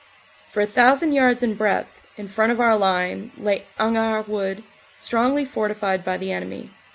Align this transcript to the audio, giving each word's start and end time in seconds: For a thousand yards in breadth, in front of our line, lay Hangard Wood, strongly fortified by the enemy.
For 0.49 0.61
a 0.61 0.65
thousand 0.65 1.11
yards 1.11 1.43
in 1.43 1.53
breadth, 1.53 2.01
in 2.17 2.27
front 2.27 2.51
of 2.51 2.59
our 2.59 2.75
line, 2.75 3.31
lay 3.37 3.67
Hangard 3.79 4.27
Wood, 4.27 4.63
strongly 4.97 5.45
fortified 5.45 6.03
by 6.03 6.17
the 6.17 6.31
enemy. 6.31 6.71